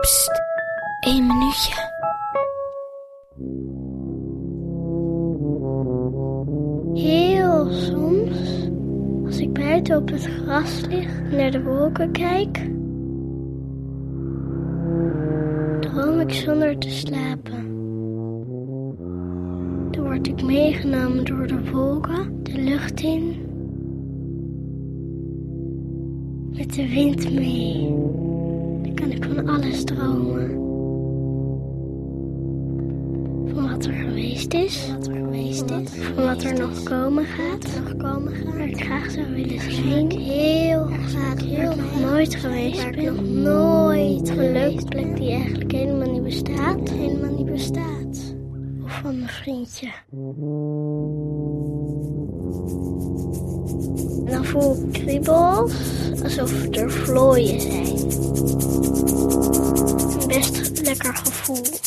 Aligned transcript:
Psst, 0.00 0.30
één 1.00 1.26
minuutje. 1.26 1.92
Heel 6.94 7.66
soms, 7.70 8.68
als 9.24 9.38
ik 9.38 9.52
buiten 9.52 9.96
op 9.96 10.08
het 10.10 10.24
gras 10.24 10.80
lig 10.88 11.18
en 11.18 11.36
naar 11.36 11.50
de 11.50 11.62
wolken 11.62 12.12
kijk, 12.12 12.54
droom 15.80 16.20
ik 16.20 16.32
zonder 16.32 16.78
te 16.78 16.90
slapen. 16.90 17.72
Dan 19.90 20.04
word 20.04 20.26
ik 20.26 20.42
meegenomen 20.42 21.24
door 21.24 21.46
de 21.46 21.70
wolken, 21.70 22.42
de 22.42 22.58
lucht 22.58 23.00
in, 23.00 23.36
met 26.52 26.74
de 26.74 26.88
wind 26.88 27.32
mee. 27.32 28.03
Kan 29.04 29.12
ik 29.12 29.24
van 29.24 29.48
alles 29.48 29.84
dromen. 29.84 30.50
Van 33.54 33.68
wat 33.70 33.84
er 33.84 33.92
geweest 33.92 34.54
is. 34.54 34.88
Wat 34.96 35.06
er 35.06 35.14
geweest 35.14 35.70
is. 35.70 35.90
Van 36.14 36.24
wat 36.24 36.42
er 36.42 36.58
nog 36.58 36.82
komen 36.82 37.24
gaat. 37.24 37.80
Nog 37.82 37.96
komen 37.96 38.34
gaat. 38.34 38.54
Waar 38.54 38.68
ik 38.68 38.80
graag 38.80 39.10
zou 39.10 39.26
willen 39.34 39.60
zijn. 39.72 40.10
Heel 40.10 40.84
graag. 40.84 41.44
Heel 41.44 41.74
nog 41.76 42.00
nooit 42.00 42.34
geweest 42.34 42.90
ben. 42.90 43.04
nog 43.04 43.24
nooit 43.24 44.28
Een 44.28 44.52
leuke 44.52 44.84
plek 44.84 45.16
die 45.16 45.30
eigenlijk 45.30 45.72
helemaal 45.72 46.10
niet 46.10 46.22
bestaat. 46.22 46.88
Helemaal 46.88 47.34
niet 47.34 47.50
bestaat. 47.50 48.34
Of 48.84 48.92
van 48.92 49.18
mijn 49.18 49.28
vriendje. 49.30 49.88
En 54.26 54.32
dan 54.32 54.44
voel 54.44 54.76
ik 54.76 54.92
kriebels 54.92 55.72
alsof 56.22 56.66
er 56.70 56.90
vlooien 56.90 57.60
zijn. 57.60 57.93
Best 60.34 60.80
lekker 60.80 61.14
gevoel. 61.14 61.83